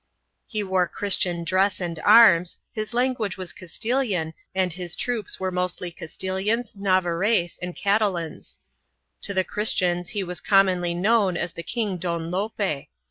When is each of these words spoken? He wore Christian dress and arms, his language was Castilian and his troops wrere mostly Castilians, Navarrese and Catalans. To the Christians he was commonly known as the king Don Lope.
He 0.47 0.63
wore 0.63 0.87
Christian 0.87 1.43
dress 1.43 1.79
and 1.79 1.99
arms, 1.99 2.57
his 2.73 2.91
language 2.91 3.37
was 3.37 3.53
Castilian 3.53 4.33
and 4.55 4.73
his 4.73 4.95
troops 4.95 5.37
wrere 5.39 5.51
mostly 5.53 5.91
Castilians, 5.91 6.73
Navarrese 6.73 7.59
and 7.61 7.75
Catalans. 7.75 8.57
To 9.21 9.35
the 9.35 9.43
Christians 9.43 10.09
he 10.09 10.23
was 10.23 10.41
commonly 10.41 10.95
known 10.95 11.37
as 11.37 11.53
the 11.53 11.61
king 11.61 11.97
Don 11.97 12.31
Lope. 12.31 12.87